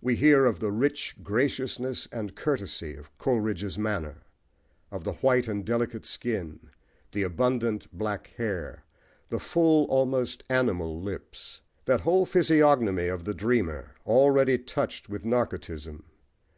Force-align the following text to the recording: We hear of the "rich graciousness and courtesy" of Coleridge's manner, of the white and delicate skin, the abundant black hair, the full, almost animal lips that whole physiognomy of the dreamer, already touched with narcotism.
We 0.00 0.16
hear 0.16 0.46
of 0.46 0.58
the 0.58 0.72
"rich 0.72 1.16
graciousness 1.22 2.08
and 2.10 2.34
courtesy" 2.34 2.96
of 2.96 3.14
Coleridge's 3.18 3.76
manner, 3.76 4.22
of 4.90 5.04
the 5.04 5.12
white 5.12 5.48
and 5.48 5.66
delicate 5.66 6.06
skin, 6.06 6.70
the 7.12 7.24
abundant 7.24 7.86
black 7.92 8.28
hair, 8.38 8.86
the 9.28 9.38
full, 9.38 9.84
almost 9.88 10.44
animal 10.48 10.98
lips 11.02 11.60
that 11.84 12.00
whole 12.00 12.24
physiognomy 12.24 13.08
of 13.08 13.24
the 13.24 13.34
dreamer, 13.34 13.90
already 14.06 14.56
touched 14.56 15.10
with 15.10 15.26
narcotism. 15.26 16.04